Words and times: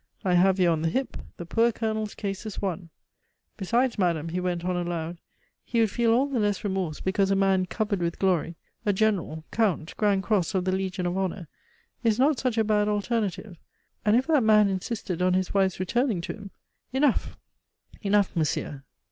"I 0.25 0.33
have 0.33 0.59
you 0.59 0.67
on 0.67 0.81
the 0.81 0.89
hip; 0.89 1.15
the 1.37 1.45
poor 1.45 1.71
Colonel's 1.71 2.15
case 2.15 2.43
is 2.47 2.59
won." 2.59 2.89
"Besides, 3.55 3.99
madame," 3.99 4.29
he 4.29 4.39
went 4.39 4.65
on 4.65 4.75
aloud, 4.75 5.19
"he 5.63 5.79
would 5.79 5.91
feel 5.91 6.11
all 6.11 6.25
the 6.25 6.39
less 6.39 6.63
remorse 6.63 6.99
because 6.99 7.29
a 7.29 7.35
man 7.35 7.67
covered 7.67 7.99
with 7.99 8.17
glory 8.17 8.55
a 8.83 8.93
General, 8.93 9.43
Count, 9.51 9.95
Grand 9.97 10.23
Cross 10.23 10.55
of 10.55 10.65
the 10.65 10.71
Legion 10.71 11.05
of 11.05 11.19
Honor 11.19 11.47
is 12.03 12.17
not 12.17 12.39
such 12.39 12.57
a 12.57 12.63
bad 12.63 12.87
alternative; 12.87 13.57
and 14.03 14.15
if 14.15 14.25
that 14.25 14.41
man 14.43 14.69
insisted 14.69 15.21
on 15.21 15.35
his 15.35 15.53
wife's 15.53 15.79
returning 15.79 16.19
to 16.21 16.33
him" 16.33 16.51
"Enough, 16.93 17.37
enough, 18.01 18.35
monsieur!" 18.35 18.81